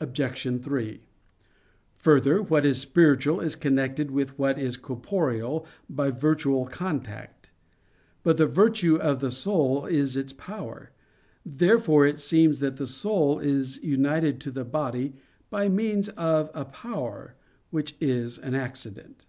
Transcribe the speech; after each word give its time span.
Obj. 0.00 0.60
3: 0.60 1.00
Further, 1.96 2.42
what 2.42 2.64
is 2.64 2.80
spiritual 2.80 3.38
is 3.40 3.54
connected 3.54 4.10
with 4.10 4.36
what 4.36 4.58
is 4.58 4.76
corporeal 4.76 5.64
by 5.88 6.10
virtual 6.10 6.66
contact. 6.66 7.52
But 8.24 8.38
the 8.38 8.48
virtue 8.48 8.96
of 8.96 9.20
the 9.20 9.30
soul 9.30 9.86
is 9.86 10.16
its 10.16 10.32
power. 10.32 10.90
Therefore 11.46 12.04
it 12.04 12.18
seems 12.18 12.58
that 12.58 12.76
the 12.76 12.88
soul 12.88 13.38
is 13.38 13.80
united 13.84 14.40
to 14.40 14.50
the 14.50 14.64
body 14.64 15.14
by 15.48 15.68
means 15.68 16.08
of 16.08 16.50
a 16.54 16.64
power, 16.64 17.36
which 17.70 17.94
is 18.00 18.38
an 18.38 18.56
accident. 18.56 19.26